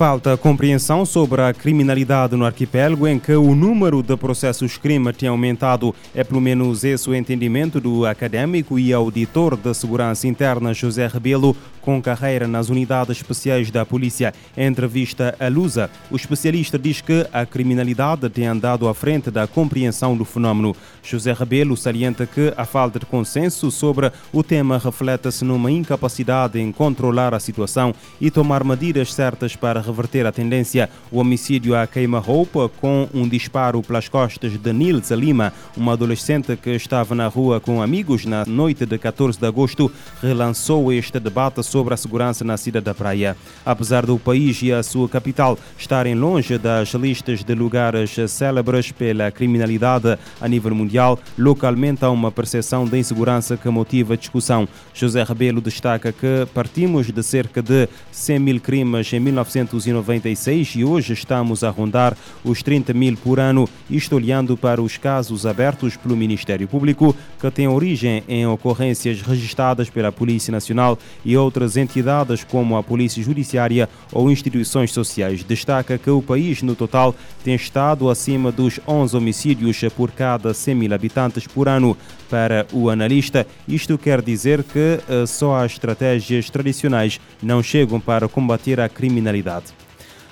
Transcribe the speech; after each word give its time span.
Falta 0.00 0.34
compreensão 0.34 1.04
sobre 1.04 1.42
a 1.42 1.52
criminalidade 1.52 2.34
no 2.34 2.46
arquipélago, 2.46 3.06
em 3.06 3.18
que 3.18 3.34
o 3.34 3.54
número 3.54 4.02
de 4.02 4.16
processos 4.16 4.78
crime 4.78 5.12
tem 5.12 5.28
aumentado. 5.28 5.94
É 6.14 6.24
pelo 6.24 6.40
menos 6.40 6.84
esse 6.84 7.10
o 7.10 7.14
entendimento 7.14 7.78
do 7.78 8.06
académico 8.06 8.78
e 8.78 8.94
auditor 8.94 9.58
de 9.58 9.74
segurança 9.74 10.26
interna 10.26 10.72
José 10.72 11.06
Rebelo, 11.06 11.54
com 11.80 12.00
carreira 12.00 12.46
nas 12.46 12.68
unidades 12.68 13.16
especiais 13.16 13.70
da 13.70 13.84
polícia. 13.84 14.32
Em 14.56 14.66
entrevista 14.66 15.34
à 15.38 15.48
Lusa, 15.48 15.90
o 16.10 16.16
especialista 16.16 16.78
diz 16.78 17.00
que 17.00 17.26
a 17.32 17.44
criminalidade 17.46 18.28
tem 18.28 18.46
andado 18.46 18.88
à 18.88 18.94
frente 18.94 19.30
da 19.30 19.46
compreensão 19.46 20.16
do 20.16 20.24
fenómeno. 20.24 20.74
José 21.02 21.32
Rebelo 21.32 21.76
salienta 21.76 22.26
que 22.26 22.52
a 22.56 22.64
falta 22.64 22.98
de 22.98 23.06
consenso 23.06 23.70
sobre 23.70 24.12
o 24.32 24.42
tema 24.42 24.78
reflete-se 24.78 25.44
numa 25.44 25.70
incapacidade 25.70 26.58
em 26.58 26.70
controlar 26.72 27.34
a 27.34 27.40
situação 27.40 27.94
e 28.20 28.30
tomar 28.30 28.64
medidas 28.64 29.12
certas 29.12 29.56
para 29.56 29.80
reverter 29.80 30.26
a 30.26 30.32
tendência. 30.32 30.90
O 31.10 31.18
homicídio 31.18 31.74
à 31.74 31.86
queima-roupa 31.86 32.68
com 32.80 33.08
um 33.12 33.28
disparo 33.28 33.82
pelas 33.82 34.08
costas 34.08 34.52
de 34.56 34.72
Nilza 34.72 35.14
Lima, 35.14 35.52
uma 35.76 35.92
adolescente 35.92 36.56
que 36.56 36.70
estava 36.70 37.14
na 37.14 37.26
rua 37.26 37.60
com 37.60 37.82
amigos 37.82 38.24
na 38.24 38.44
noite 38.44 38.86
de 38.86 38.98
14 38.98 39.38
de 39.38 39.46
agosto, 39.46 39.90
relançou 40.22 40.92
este 40.92 41.18
debate 41.18 41.62
sobre 41.70 41.94
a 41.94 41.96
segurança 41.96 42.44
na 42.44 42.56
cidade 42.56 42.84
da 42.84 42.94
Praia. 42.94 43.36
Apesar 43.64 44.04
do 44.04 44.18
país 44.18 44.60
e 44.62 44.72
a 44.72 44.82
sua 44.82 45.08
capital 45.08 45.56
estarem 45.78 46.14
longe 46.14 46.58
das 46.58 46.92
listas 46.94 47.44
de 47.44 47.54
lugares 47.54 48.16
célebres 48.28 48.90
pela 48.90 49.30
criminalidade 49.30 50.18
a 50.40 50.48
nível 50.48 50.74
mundial, 50.74 51.18
localmente 51.38 52.04
há 52.04 52.10
uma 52.10 52.32
percepção 52.32 52.84
de 52.84 52.98
insegurança 52.98 53.56
que 53.56 53.68
motiva 53.68 54.14
a 54.14 54.16
discussão. 54.16 54.68
José 54.92 55.22
Rebelo 55.22 55.60
destaca 55.60 56.12
que 56.12 56.46
partimos 56.52 57.06
de 57.10 57.22
cerca 57.22 57.62
de 57.62 57.88
100 58.10 58.38
mil 58.38 58.60
crimes 58.60 59.12
em 59.12 59.20
1996 59.20 60.74
e 60.76 60.84
hoje 60.84 61.12
estamos 61.12 61.62
a 61.62 61.70
rondar 61.70 62.16
os 62.44 62.62
30 62.62 62.92
mil 62.92 63.16
por 63.16 63.38
ano, 63.38 63.68
isto 63.88 64.16
olhando 64.16 64.56
para 64.56 64.82
os 64.82 64.96
casos 64.96 65.46
abertos 65.46 65.96
pelo 65.96 66.16
Ministério 66.16 66.66
Público, 66.66 67.14
que 67.38 67.50
têm 67.50 67.68
origem 67.68 68.24
em 68.28 68.46
ocorrências 68.46 69.22
registradas 69.22 69.88
pela 69.88 70.10
Polícia 70.10 70.50
Nacional 70.50 70.98
e 71.24 71.36
outras 71.36 71.59
entidades 71.76 72.44
como 72.44 72.76
a 72.76 72.82
Polícia 72.82 73.22
Judiciária 73.22 73.88
ou 74.12 74.30
instituições 74.30 74.92
sociais. 74.92 75.42
Destaca 75.42 75.98
que 75.98 76.10
o 76.10 76.22
país, 76.22 76.62
no 76.62 76.74
total, 76.74 77.14
tem 77.44 77.54
estado 77.54 78.08
acima 78.08 78.50
dos 78.50 78.80
11 78.86 79.16
homicídios 79.16 79.80
por 79.96 80.10
cada 80.10 80.52
100 80.54 80.74
mil 80.74 80.94
habitantes 80.94 81.46
por 81.46 81.68
ano. 81.68 81.96
Para 82.28 82.66
o 82.72 82.88
analista, 82.88 83.46
isto 83.66 83.98
quer 83.98 84.22
dizer 84.22 84.62
que 84.62 85.00
uh, 85.08 85.26
só 85.26 85.56
as 85.56 85.72
estratégias 85.72 86.48
tradicionais 86.48 87.20
não 87.42 87.62
chegam 87.62 87.98
para 88.00 88.28
combater 88.28 88.80
a 88.80 88.88
criminalidade. 88.88 89.72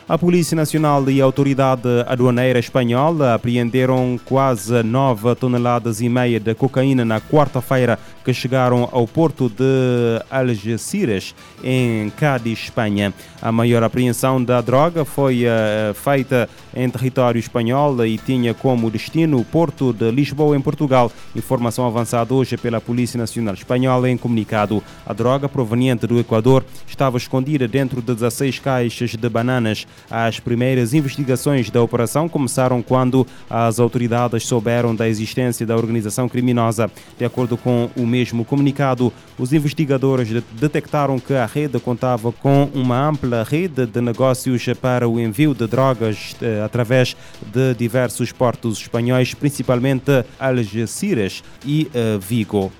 A 0.09 0.17
Polícia 0.17 0.56
Nacional 0.56 1.11
e 1.11 1.20
a 1.20 1.25
Autoridade 1.27 1.87
Aduaneira 2.06 2.59
Espanhola 2.59 3.34
apreenderam 3.34 4.19
quase 4.25 4.83
9 4.83 5.34
toneladas 5.34 6.01
e 6.01 6.09
meia 6.09 6.41
de 6.41 6.55
cocaína 6.55 7.05
na 7.05 7.20
quarta-feira 7.20 7.98
que 8.25 8.33
chegaram 8.33 8.89
ao 8.91 9.06
porto 9.06 9.51
de 9.51 10.23
Algeciras, 10.31 11.34
em 11.62 12.09
Cádiz, 12.11 12.59
Espanha. 12.59 13.12
A 13.42 13.53
maior 13.53 13.83
apreensão 13.83 14.42
da 14.42 14.62
droga 14.62 15.05
foi 15.05 15.45
uh, 15.45 15.92
feita 15.92 16.48
em 16.75 16.89
território 16.89 17.39
espanhol 17.39 18.05
e 18.06 18.17
tinha 18.17 18.55
como 18.55 18.91
destino 18.91 19.39
o 19.39 19.45
porto 19.45 19.92
de 19.92 20.11
Lisboa, 20.11 20.57
em 20.57 20.61
Portugal. 20.61 21.13
Informação 21.36 21.86
avançada 21.86 22.33
hoje 22.33 22.57
pela 22.57 22.80
Polícia 22.80 23.19
Nacional 23.19 23.52
Espanhola 23.52 24.08
em 24.08 24.17
comunicado. 24.17 24.83
A 25.05 25.13
droga 25.13 25.51
proveniente 25.51 26.07
do 26.07 26.19
Equador 26.19 26.64
estava 26.86 27.19
escondida 27.19 27.69
dentro 27.69 28.01
de 28.01 28.14
16 28.14 28.58
caixas 28.58 29.11
de 29.11 29.29
bananas 29.29 29.86
as 30.11 30.41
primeiras 30.41 30.95
investigações 30.95 31.70
da 31.70 31.83
operação 31.83 32.29
começaram 32.29 32.83
quando 32.83 33.27
as 33.48 33.79
autoridades 33.79 34.47
souberam 34.47 34.95
da 34.95 35.09
existência 35.09 35.67
da 35.67 35.77
organização 35.77 36.29
criminosa. 36.29 36.91
De 37.19 37.25
acordo 37.25 37.57
com 37.57 37.91
o 37.97 38.07
mesmo 38.07 38.45
comunicado, 38.45 39.13
os 39.39 39.53
investigadores 39.53 40.29
detectaram 40.53 41.19
que 41.19 41.35
a 41.35 41.47
rede 41.47 41.79
contava 41.81 42.33
com 42.33 42.69
uma 42.75 43.08
ampla 43.08 43.42
rede 43.42 43.87
de 43.87 44.01
negócios 44.01 44.64
para 44.81 45.08
o 45.08 45.19
envio 45.19 45.55
de 45.55 45.67
drogas 45.67 46.37
eh, 46.41 46.63
através 46.64 47.17
de 47.47 47.75
diversos 47.75 48.33
portos 48.33 48.79
espanhóis, 48.79 49.35
principalmente 49.35 50.25
Algeciras 50.39 51.42
e 51.64 51.91
eh, 51.95 52.19
Vigo. 52.20 52.73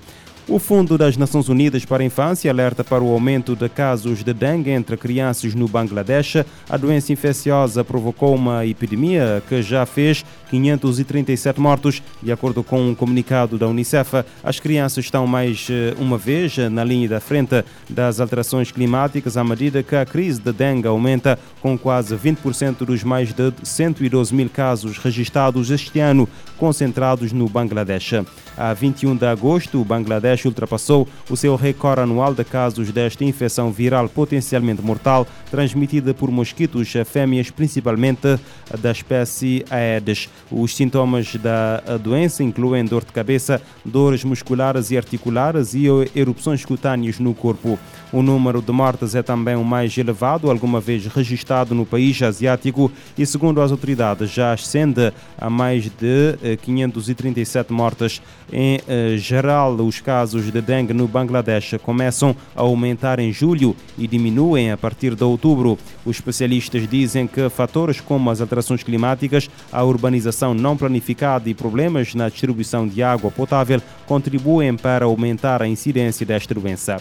O 0.51 0.57
Fundo 0.57 0.97
das 0.97 1.15
Nações 1.15 1.47
Unidas 1.47 1.85
para 1.85 2.01
a 2.01 2.05
Infância 2.05 2.49
alerta 2.49 2.83
para 2.83 3.03
o 3.03 3.13
aumento 3.13 3.55
de 3.55 3.69
casos 3.69 4.23
de 4.23 4.33
dengue 4.33 4.71
entre 4.71 4.97
crianças 4.97 5.53
no 5.53 5.67
Bangladesh. 5.67 6.37
A 6.67 6.75
doença 6.75 7.13
infecciosa 7.13 7.83
provocou 7.83 8.33
uma 8.33 8.65
epidemia 8.65 9.43
que 9.47 9.61
já 9.61 9.85
fez 9.85 10.25
537 10.49 11.61
mortos. 11.61 12.01
De 12.23 12.31
acordo 12.31 12.63
com 12.63 12.89
um 12.89 12.95
comunicado 12.95 13.59
da 13.59 13.67
Unicef, 13.67 14.23
as 14.43 14.59
crianças 14.59 15.05
estão 15.05 15.27
mais 15.27 15.67
eh, 15.69 15.93
uma 15.99 16.17
vez 16.17 16.57
na 16.57 16.83
linha 16.83 17.07
da 17.07 17.19
frente 17.19 17.63
das 17.87 18.19
alterações 18.19 18.71
climáticas 18.71 19.37
à 19.37 19.43
medida 19.43 19.83
que 19.83 19.95
a 19.95 20.03
crise 20.03 20.41
de 20.41 20.51
dengue 20.51 20.87
aumenta, 20.87 21.37
com 21.61 21.77
quase 21.77 22.15
20% 22.15 22.85
dos 22.85 23.03
mais 23.03 23.31
de 23.31 23.53
112 23.61 24.33
mil 24.33 24.49
casos 24.49 24.97
registrados 24.97 25.69
este 25.69 25.99
ano 25.99 26.27
concentrados 26.57 27.31
no 27.31 27.47
Bangladesh. 27.47 28.15
A 28.57 28.73
21 28.73 29.15
de 29.15 29.25
agosto, 29.25 29.79
o 29.79 29.85
Bangladesh 29.85 30.38
ultrapassou 30.45 31.07
o 31.29 31.35
seu 31.35 31.55
recorde 31.55 32.01
anual 32.01 32.33
de 32.33 32.43
casos 32.43 32.91
desta 32.91 33.23
infecção 33.23 33.71
viral 33.71 34.07
potencialmente 34.09 34.81
mortal 34.81 35.27
transmitida 35.49 36.13
por 36.13 36.31
mosquitos 36.31 36.93
fêmeas, 37.05 37.49
principalmente 37.49 38.39
da 38.79 38.91
espécie 38.91 39.65
Aedes. 39.69 40.29
Os 40.51 40.75
sintomas 40.75 41.35
da 41.35 41.97
doença 41.97 42.43
incluem 42.43 42.85
dor 42.85 43.03
de 43.03 43.11
cabeça, 43.11 43.61
dores 43.83 44.23
musculares 44.23 44.91
e 44.91 44.97
articulares 44.97 45.73
e 45.73 45.85
erupções 46.15 46.65
cutâneas 46.65 47.19
no 47.19 47.33
corpo. 47.33 47.79
O 48.11 48.21
número 48.21 48.61
de 48.61 48.71
mortes 48.71 49.13
é 49.13 49.21
também 49.21 49.55
o 49.55 49.63
mais 49.63 49.95
elevado 49.97 50.49
alguma 50.49 50.79
vez 50.79 51.05
registrado 51.05 51.75
no 51.75 51.85
país 51.85 52.21
asiático 52.21 52.91
e, 53.17 53.25
segundo 53.25 53.61
as 53.61 53.71
autoridades, 53.71 54.31
já 54.31 54.51
ascende 54.53 55.13
a 55.37 55.49
mais 55.49 55.83
de 55.85 56.57
537 56.61 57.71
mortes. 57.71 58.21
Em 58.51 58.79
eh, 58.87 59.15
geral, 59.17 59.75
os 59.75 60.01
casos 60.01 60.18
de 60.27 60.61
dengue 60.61 60.93
no 60.93 61.07
Bangladesh 61.07 61.75
começam 61.81 62.35
a 62.55 62.61
aumentar 62.61 63.19
em 63.19 63.31
julho 63.31 63.75
e 63.97 64.07
diminuem 64.07 64.71
a 64.71 64.77
partir 64.77 65.15
de 65.15 65.23
outubro. 65.23 65.77
Os 66.05 66.17
especialistas 66.17 66.87
dizem 66.87 67.25
que 67.25 67.49
fatores 67.49 68.01
como 68.01 68.29
as 68.29 68.41
alterações 68.41 68.83
climáticas, 68.83 69.49
a 69.71 69.83
urbanização 69.83 70.53
não 70.53 70.75
planificada 70.75 71.49
e 71.49 71.53
problemas 71.53 72.13
na 72.13 72.27
distribuição 72.27 72.87
de 72.87 73.01
água 73.01 73.31
potável 73.31 73.81
contribuem 74.05 74.75
para 74.75 75.05
aumentar 75.05 75.61
a 75.61 75.67
incidência 75.67 76.25
desta 76.25 76.53
doença. 76.53 76.97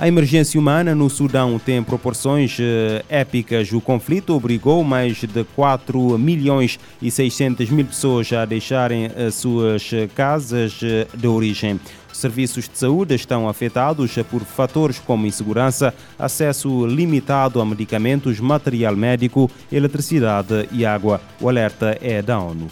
A 0.00 0.08
emergência 0.08 0.58
humana 0.58 0.94
no 0.94 1.10
Sudão 1.10 1.58
tem 1.58 1.82
proporções 1.82 2.58
uh, 2.58 3.04
épicas. 3.06 3.70
O 3.70 3.82
conflito 3.82 4.34
obrigou 4.34 4.82
mais 4.82 5.18
de 5.18 5.44
4 5.54 6.18
milhões 6.18 6.80
e 7.02 7.10
600 7.10 7.68
mil 7.68 7.84
pessoas 7.84 8.32
a 8.32 8.46
deixarem 8.46 9.08
as 9.08 9.34
suas 9.34 9.90
casas 10.14 10.80
uh, 10.80 11.14
de 11.14 11.26
origem. 11.26 11.78
Serviços 12.14 12.66
de 12.66 12.78
saúde 12.78 13.14
estão 13.14 13.46
afetados 13.46 14.14
por 14.30 14.40
fatores 14.40 14.98
como 14.98 15.26
insegurança, 15.26 15.92
acesso 16.18 16.86
limitado 16.86 17.60
a 17.60 17.66
medicamentos, 17.66 18.40
material 18.40 18.96
médico, 18.96 19.50
eletricidade 19.70 20.66
e 20.72 20.86
água. 20.86 21.20
O 21.38 21.46
alerta 21.46 21.98
é 22.00 22.22
da 22.22 22.40
ONU. 22.40 22.68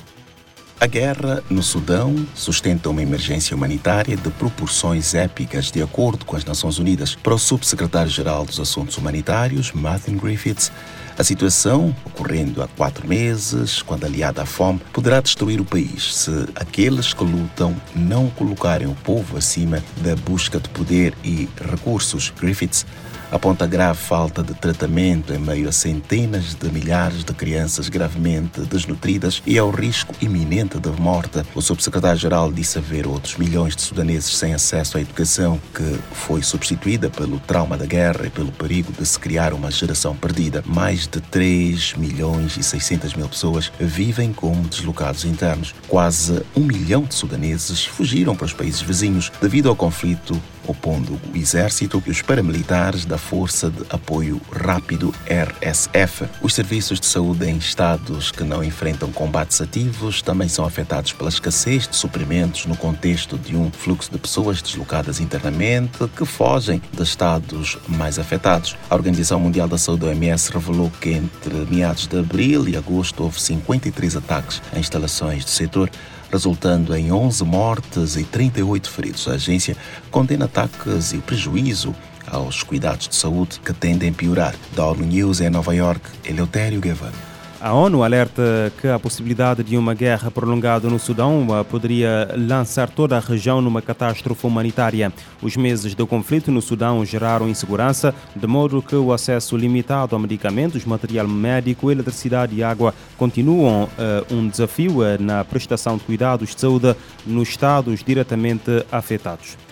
A 0.80 0.86
guerra 0.86 1.42
no 1.50 1.60
Sudão 1.60 2.14
sustenta 2.36 2.88
uma 2.88 3.02
emergência 3.02 3.56
humanitária 3.56 4.16
de 4.16 4.30
proporções 4.30 5.12
épicas, 5.12 5.72
de 5.72 5.82
acordo 5.82 6.24
com 6.24 6.36
as 6.36 6.44
Nações 6.44 6.78
Unidas. 6.78 7.16
Para 7.16 7.34
o 7.34 7.38
subsecretário-geral 7.38 8.44
dos 8.44 8.60
Assuntos 8.60 8.96
Humanitários, 8.96 9.72
Martin 9.72 10.16
Griffiths, 10.16 10.70
A 11.18 11.24
situação, 11.24 11.92
ocorrendo 12.04 12.62
há 12.62 12.68
quatro 12.68 13.04
meses, 13.04 13.82
quando 13.82 14.04
aliada 14.04 14.42
à 14.42 14.46
fome, 14.46 14.80
poderá 14.92 15.20
destruir 15.20 15.60
o 15.60 15.64
país 15.64 16.14
se 16.14 16.30
aqueles 16.54 17.12
que 17.12 17.24
lutam 17.24 17.74
não 17.92 18.30
colocarem 18.30 18.86
o 18.86 18.94
povo 18.94 19.36
acima 19.36 19.82
da 19.96 20.14
busca 20.14 20.60
de 20.60 20.68
poder 20.68 21.12
e 21.24 21.48
recursos. 21.60 22.32
Griffiths 22.40 22.86
aponta 23.30 23.64
a 23.64 23.68
grave 23.68 23.98
falta 23.98 24.42
de 24.42 24.54
tratamento 24.54 25.32
em 25.32 25.38
meio 25.38 25.68
a 25.68 25.72
centenas 25.72 26.54
de 26.54 26.70
milhares 26.70 27.24
de 27.24 27.32
crianças 27.32 27.88
gravemente 27.88 28.60
desnutridas 28.62 29.42
e 29.46 29.58
ao 29.58 29.70
risco 29.70 30.14
iminente 30.20 30.78
de 30.78 30.90
morte. 30.90 31.42
O 31.54 31.60
subsecretário-geral 31.60 32.52
disse 32.52 32.78
haver 32.78 33.06
outros 33.06 33.36
milhões 33.36 33.76
de 33.76 33.82
sudaneses 33.82 34.36
sem 34.36 34.54
acesso 34.54 34.98
à 34.98 35.00
educação, 35.00 35.60
que 35.74 35.98
foi 36.12 36.42
substituída 36.42 37.10
pelo 37.10 37.38
trauma 37.40 37.76
da 37.76 37.86
guerra 37.86 38.26
e 38.26 38.30
pelo 38.30 38.52
perigo 38.52 38.92
de 38.92 39.04
se 39.04 39.18
criar 39.18 39.52
uma 39.52 39.70
geração 39.70 40.14
perdida. 40.16 40.62
Mais 40.66 41.06
de 41.06 41.20
3 41.20 41.94
milhões 41.94 42.56
e 42.56 42.62
600 42.62 43.14
mil 43.14 43.28
pessoas 43.28 43.70
vivem 43.78 44.32
como 44.32 44.68
deslocados 44.68 45.24
internos. 45.24 45.74
Quase 45.86 46.42
um 46.56 46.60
milhão 46.60 47.02
de 47.02 47.14
sudaneses 47.14 47.84
fugiram 47.84 48.34
para 48.34 48.46
os 48.46 48.52
países 48.52 48.80
vizinhos 48.80 49.30
devido 49.40 49.68
ao 49.68 49.76
conflito 49.76 50.40
opondo 50.68 51.18
o 51.32 51.36
exército 51.36 52.02
e 52.06 52.10
os 52.10 52.22
paramilitares 52.22 53.04
da 53.04 53.18
Força 53.18 53.70
de 53.70 53.82
Apoio 53.90 54.40
Rápido 54.52 55.12
RSF. 55.26 56.26
Os 56.42 56.54
serviços 56.54 57.00
de 57.00 57.06
saúde 57.06 57.46
em 57.48 57.56
estados 57.56 58.30
que 58.30 58.44
não 58.44 58.62
enfrentam 58.62 59.10
combates 59.10 59.60
ativos 59.60 60.22
também 60.22 60.48
são 60.48 60.64
afetados 60.64 61.12
pela 61.12 61.30
escassez 61.30 61.88
de 61.88 61.96
suprimentos 61.96 62.66
no 62.66 62.76
contexto 62.76 63.38
de 63.38 63.56
um 63.56 63.70
fluxo 63.70 64.12
de 64.12 64.18
pessoas 64.18 64.62
deslocadas 64.62 65.20
internamente 65.20 66.06
que 66.16 66.24
fogem 66.24 66.80
de 66.92 67.02
estados 67.02 67.78
mais 67.88 68.18
afetados. 68.18 68.76
A 68.90 68.94
Organização 68.94 69.40
Mundial 69.40 69.66
da 69.66 69.78
Saúde, 69.78 70.04
OMS, 70.04 70.52
revelou 70.52 70.92
que 71.00 71.10
entre 71.10 71.54
meados 71.70 72.06
de 72.06 72.18
abril 72.18 72.68
e 72.68 72.76
agosto 72.76 73.22
houve 73.22 73.40
53 73.40 74.16
ataques 74.16 74.62
em 74.74 74.80
instalações 74.80 75.44
do 75.44 75.50
setor 75.50 75.90
resultando 76.30 76.94
em 76.96 77.12
11 77.12 77.44
mortes 77.44 78.16
e 78.16 78.24
38 78.24 78.90
feridos. 78.90 79.28
A 79.28 79.32
agência 79.32 79.76
condena 80.10 80.44
ataques 80.44 81.12
e 81.12 81.18
prejuízo 81.18 81.94
aos 82.26 82.62
cuidados 82.62 83.08
de 83.08 83.16
saúde 83.16 83.60
que 83.64 83.72
tendem 83.72 84.10
a 84.10 84.12
piorar. 84.12 84.54
Da 84.74 84.86
ONU 84.86 85.04
News 85.04 85.40
em 85.40 85.50
Nova 85.50 85.74
York, 85.74 86.02
Eleutério 86.24 86.80
Guevara. 86.80 87.37
A 87.60 87.72
ONU 87.72 88.04
alerta 88.04 88.72
que 88.80 88.86
a 88.86 89.00
possibilidade 89.00 89.64
de 89.64 89.76
uma 89.76 89.92
guerra 89.92 90.30
prolongada 90.30 90.88
no 90.88 90.96
Sudão 90.96 91.44
eh, 91.50 91.64
poderia 91.64 92.32
lançar 92.36 92.88
toda 92.88 93.16
a 93.16 93.20
região 93.20 93.60
numa 93.60 93.82
catástrofe 93.82 94.46
humanitária. 94.46 95.12
Os 95.42 95.56
meses 95.56 95.92
de 95.92 96.06
conflito 96.06 96.52
no 96.52 96.62
Sudão 96.62 97.04
geraram 97.04 97.48
insegurança, 97.48 98.14
de 98.34 98.46
modo 98.46 98.80
que 98.80 98.94
o 98.94 99.12
acesso 99.12 99.56
limitado 99.56 100.14
a 100.14 100.18
medicamentos, 100.20 100.84
material 100.84 101.26
médico, 101.26 101.90
eletricidade 101.90 102.54
e 102.54 102.62
água 102.62 102.94
continuam 103.16 103.84
uh, 103.84 104.34
um 104.34 104.48
desafio 104.48 105.00
uh, 105.00 105.20
na 105.20 105.44
prestação 105.44 105.96
de 105.96 106.04
cuidados 106.04 106.54
de 106.54 106.60
saúde 106.60 106.94
nos 107.26 107.48
estados 107.48 108.04
diretamente 108.04 108.86
afetados. 108.92 109.67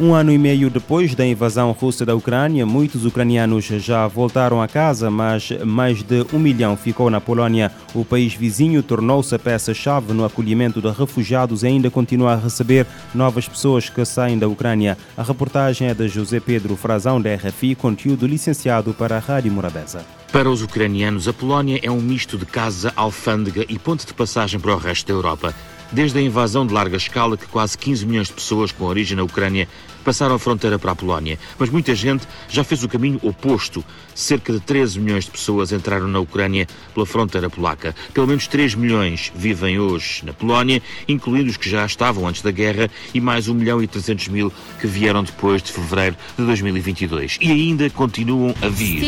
Um 0.00 0.14
ano 0.14 0.30
e 0.30 0.38
meio 0.38 0.70
depois 0.70 1.16
da 1.16 1.26
invasão 1.26 1.72
russa 1.72 2.06
da 2.06 2.14
Ucrânia, 2.14 2.64
muitos 2.64 3.04
ucranianos 3.04 3.64
já 3.64 4.06
voltaram 4.06 4.62
a 4.62 4.68
casa, 4.68 5.10
mas 5.10 5.50
mais 5.66 6.04
de 6.04 6.24
um 6.32 6.38
milhão 6.38 6.76
ficou 6.76 7.10
na 7.10 7.20
Polónia. 7.20 7.72
O 7.92 8.04
país 8.04 8.32
vizinho 8.32 8.80
tornou-se 8.80 9.34
a 9.34 9.38
peça-chave 9.40 10.12
no 10.12 10.24
acolhimento 10.24 10.80
de 10.80 10.88
refugiados 10.88 11.64
e 11.64 11.66
ainda 11.66 11.90
continua 11.90 12.34
a 12.34 12.36
receber 12.36 12.86
novas 13.12 13.48
pessoas 13.48 13.90
que 13.90 14.04
saem 14.04 14.38
da 14.38 14.46
Ucrânia. 14.46 14.96
A 15.16 15.24
reportagem 15.24 15.88
é 15.88 15.94
de 15.94 16.06
José 16.06 16.38
Pedro 16.38 16.76
Frazão, 16.76 17.20
da 17.20 17.34
RFI, 17.34 17.74
conteúdo 17.74 18.24
licenciado 18.24 18.94
para 18.94 19.16
a 19.16 19.18
Rádio 19.18 19.50
Morabeza. 19.50 20.06
Para 20.30 20.48
os 20.48 20.62
ucranianos, 20.62 21.26
a 21.26 21.32
Polónia 21.32 21.80
é 21.82 21.90
um 21.90 22.00
misto 22.00 22.38
de 22.38 22.46
casa, 22.46 22.92
alfândega 22.94 23.64
e 23.68 23.76
ponte 23.76 24.06
de 24.06 24.14
passagem 24.14 24.60
para 24.60 24.74
o 24.74 24.78
resto 24.78 25.08
da 25.08 25.14
Europa. 25.14 25.52
Desde 25.90 26.18
a 26.18 26.22
invasão 26.22 26.66
de 26.66 26.74
larga 26.74 26.96
escala, 26.96 27.36
que 27.36 27.46
quase 27.46 27.76
15 27.78 28.06
milhões 28.06 28.26
de 28.28 28.34
pessoas 28.34 28.70
com 28.70 28.84
origem 28.84 29.16
na 29.16 29.22
Ucrânia 29.22 29.68
passaram 30.08 30.36
a 30.36 30.38
fronteira 30.38 30.78
para 30.78 30.92
a 30.92 30.96
Polónia. 30.96 31.38
Mas 31.58 31.68
muita 31.68 31.94
gente 31.94 32.26
já 32.48 32.64
fez 32.64 32.82
o 32.82 32.88
caminho 32.88 33.20
oposto. 33.22 33.84
Cerca 34.14 34.54
de 34.54 34.58
13 34.58 34.98
milhões 34.98 35.26
de 35.26 35.30
pessoas 35.30 35.70
entraram 35.70 36.08
na 36.08 36.18
Ucrânia 36.18 36.66
pela 36.94 37.04
fronteira 37.04 37.50
polaca. 37.50 37.94
Pelo 38.14 38.26
menos 38.26 38.46
3 38.46 38.74
milhões 38.74 39.30
vivem 39.36 39.78
hoje 39.78 40.24
na 40.24 40.32
Polónia, 40.32 40.80
incluindo 41.06 41.50
os 41.50 41.58
que 41.58 41.68
já 41.68 41.84
estavam 41.84 42.26
antes 42.26 42.40
da 42.40 42.50
guerra 42.50 42.90
e 43.12 43.20
mais 43.20 43.48
1 43.48 43.54
milhão 43.54 43.82
e 43.82 43.86
300 43.86 44.28
mil 44.28 44.50
que 44.80 44.86
vieram 44.86 45.22
depois 45.22 45.62
de 45.62 45.72
fevereiro 45.72 46.16
de 46.38 46.44
2022. 46.46 47.36
E 47.38 47.52
ainda 47.52 47.90
continuam 47.90 48.54
a 48.62 48.68
vir. 48.68 49.00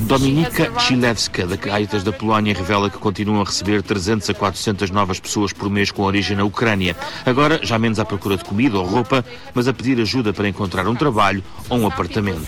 Dominika 0.00 0.80
Chilewska, 0.80 1.46
da 1.46 1.58
Caitas 1.58 2.02
da 2.02 2.10
Polónia, 2.10 2.54
revela 2.54 2.88
que 2.88 2.96
continuam 2.96 3.42
a 3.42 3.44
receber 3.44 3.82
300 3.82 4.30
a 4.30 4.32
400 4.32 4.90
novas 4.90 5.20
pessoas 5.20 5.52
por 5.52 5.68
mês 5.68 5.90
com 5.90 6.04
origem 6.04 6.34
na 6.38 6.44
Ucrânia. 6.44 6.96
Agora, 7.26 7.60
já 7.62 7.78
menos 7.78 7.98
à 7.98 8.04
procura 8.06 8.38
de 8.38 8.44
comida 8.44 8.78
ou 8.78 8.86
roupa, 8.86 9.22
mas 9.58 9.66
a 9.66 9.72
pedir 9.72 10.00
ajuda 10.00 10.32
para 10.32 10.48
encontrar 10.48 10.86
um 10.86 10.94
trabalho 10.94 11.42
ou 11.68 11.80
um 11.80 11.86
apartamento. 11.88 12.46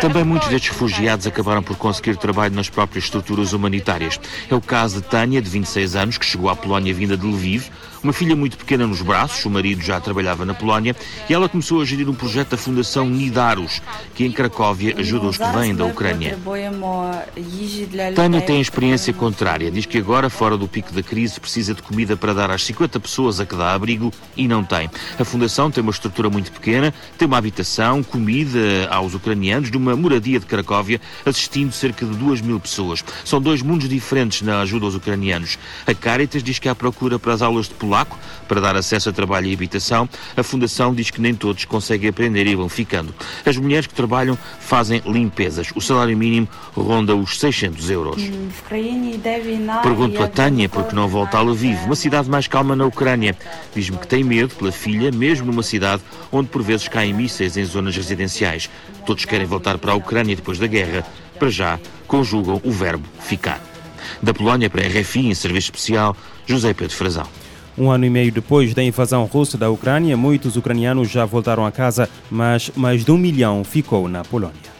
Também 0.00 0.24
muitos 0.24 0.48
destes 0.48 0.70
refugiados 0.70 1.28
acabaram 1.28 1.62
por 1.62 1.76
conseguir 1.76 2.16
trabalho 2.16 2.52
nas 2.52 2.68
próprias 2.68 3.04
estruturas 3.04 3.52
humanitárias. 3.52 4.18
É 4.50 4.54
o 4.56 4.60
caso 4.60 5.00
de 5.00 5.06
Tânia, 5.06 5.40
de 5.40 5.48
26 5.48 5.94
anos, 5.94 6.18
que 6.18 6.26
chegou 6.26 6.50
à 6.50 6.56
Polónia 6.56 6.92
vinda 6.92 7.16
de 7.16 7.24
Lviv, 7.24 7.70
uma 8.06 8.12
filha 8.12 8.36
muito 8.36 8.56
pequena 8.56 8.86
nos 8.86 9.02
braços, 9.02 9.44
o 9.44 9.50
marido 9.50 9.82
já 9.82 10.00
trabalhava 10.00 10.44
na 10.44 10.54
Polónia, 10.54 10.94
e 11.28 11.34
ela 11.34 11.48
começou 11.48 11.80
a 11.80 11.84
gerir 11.84 12.08
um 12.08 12.14
projeto 12.14 12.50
da 12.50 12.56
Fundação 12.56 13.08
Nidaros, 13.08 13.82
que 14.14 14.24
em 14.24 14.30
Cracóvia 14.30 14.94
ajuda 14.98 15.26
os 15.26 15.36
que 15.36 15.48
vêm 15.48 15.74
da 15.74 15.84
Ucrânia. 15.84 16.38
Tânia 18.14 18.40
tem 18.40 18.58
a 18.58 18.60
experiência 18.60 19.12
contrária, 19.12 19.70
diz 19.70 19.86
que 19.86 19.98
agora, 19.98 20.30
fora 20.30 20.56
do 20.56 20.68
pico 20.68 20.92
da 20.92 21.02
crise, 21.02 21.40
precisa 21.40 21.74
de 21.74 21.82
comida 21.82 22.16
para 22.16 22.32
dar 22.32 22.50
às 22.50 22.64
50 22.64 23.00
pessoas 23.00 23.40
a 23.40 23.46
que 23.46 23.56
dá 23.56 23.72
abrigo 23.72 24.12
e 24.36 24.46
não 24.46 24.62
tem. 24.62 24.88
A 25.18 25.24
Fundação 25.24 25.65
tem 25.70 25.82
uma 25.82 25.90
estrutura 25.90 26.30
muito 26.30 26.50
pequena, 26.52 26.92
tem 27.18 27.26
uma 27.26 27.38
habitação, 27.38 28.02
comida 28.02 28.88
aos 28.90 29.14
ucranianos, 29.14 29.70
de 29.70 29.76
uma 29.76 29.96
moradia 29.96 30.38
de 30.38 30.46
Cracóvia, 30.46 31.00
assistindo 31.24 31.72
cerca 31.72 32.04
de 32.04 32.16
2 32.16 32.40
mil 32.40 32.58
pessoas. 32.60 33.04
São 33.24 33.40
dois 33.40 33.62
mundos 33.62 33.88
diferentes 33.88 34.42
na 34.42 34.60
ajuda 34.60 34.86
aos 34.86 34.94
ucranianos. 34.94 35.58
A 35.86 35.94
Caritas 35.94 36.42
diz 36.42 36.58
que 36.58 36.68
há 36.68 36.74
procura 36.74 37.18
para 37.18 37.32
as 37.32 37.42
aulas 37.42 37.68
de 37.68 37.74
polaco 37.74 38.18
para 38.48 38.60
dar 38.60 38.76
acesso 38.76 39.08
a 39.08 39.12
trabalho 39.12 39.46
e 39.46 39.54
habitação. 39.54 40.08
A 40.36 40.42
Fundação 40.42 40.94
diz 40.94 41.10
que 41.10 41.20
nem 41.20 41.34
todos 41.34 41.64
conseguem 41.64 42.10
aprender 42.10 42.46
e 42.46 42.54
vão 42.54 42.68
ficando. 42.68 43.14
As 43.44 43.56
mulheres 43.56 43.86
que 43.86 43.94
trabalham 43.94 44.38
fazem 44.60 45.02
limpezas. 45.06 45.68
O 45.74 45.80
salário 45.80 46.16
mínimo 46.16 46.48
ronda 46.74 47.14
os 47.14 47.38
600 47.38 47.90
euros. 47.90 48.22
Pergunto 49.82 50.22
a 50.22 50.28
Tânia 50.28 50.68
porque 50.68 50.94
não 50.94 51.08
volta 51.08 51.38
a 51.38 51.42
Lviv, 51.42 51.84
uma 51.84 51.96
cidade 51.96 52.28
mais 52.28 52.46
calma 52.46 52.76
na 52.76 52.86
Ucrânia. 52.86 53.36
Diz-me 53.74 53.98
que 53.98 54.06
tem 54.06 54.22
medo 54.22 54.54
pela 54.54 54.72
filha, 54.72 55.10
mesmo 55.10 55.52
numa 55.56 55.62
cidade 55.62 56.02
onde 56.30 56.48
por 56.50 56.62
vezes 56.62 56.86
caem 56.86 57.14
mísseis 57.14 57.56
em 57.56 57.64
zonas 57.64 57.96
residenciais. 57.96 58.68
Todos 59.06 59.24
querem 59.24 59.46
voltar 59.46 59.78
para 59.78 59.92
a 59.92 59.94
Ucrânia 59.94 60.36
depois 60.36 60.58
da 60.58 60.66
guerra. 60.66 61.04
Para 61.38 61.48
já, 61.48 61.80
conjugam 62.06 62.60
o 62.62 62.70
verbo 62.70 63.08
ficar. 63.20 63.60
Da 64.22 64.34
Polónia 64.34 64.68
para 64.68 64.82
a 64.82 64.86
RFI, 64.86 65.26
em 65.26 65.34
serviço 65.34 65.66
especial, 65.66 66.14
José 66.46 66.74
Pedro 66.74 66.94
Frazão. 66.94 67.26
Um 67.78 67.90
ano 67.90 68.06
e 68.06 68.10
meio 68.10 68.32
depois 68.32 68.72
da 68.72 68.82
invasão 68.82 69.24
russa 69.24 69.58
da 69.58 69.68
Ucrânia, 69.68 70.16
muitos 70.16 70.56
ucranianos 70.56 71.10
já 71.10 71.24
voltaram 71.24 71.66
a 71.66 71.72
casa, 71.72 72.08
mas 72.30 72.70
mais 72.74 73.04
de 73.04 73.10
um 73.10 73.18
milhão 73.18 73.64
ficou 73.64 74.08
na 74.08 74.24
Polônia. 74.24 74.75